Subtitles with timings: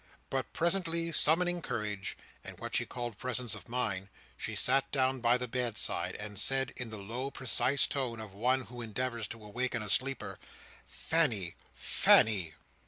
[0.31, 5.37] But presently summoning courage, and what she called presence of mind, she sat down by
[5.37, 9.83] the bedside, and said in the low precise tone of one who endeavours to awaken
[9.83, 10.39] a sleeper:
[10.87, 11.55] "Fanny!
[11.75, 12.55] Fanny!"